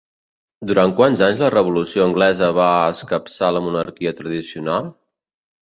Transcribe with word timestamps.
Durant 0.69 0.93
quants 0.99 1.21
anys 1.27 1.43
la 1.43 1.49
Revolució 1.55 2.07
anglesa 2.07 2.49
va 2.61 2.71
escapçar 2.97 3.53
la 3.59 3.65
monarquia 3.67 4.15
tradicional? 4.23 4.91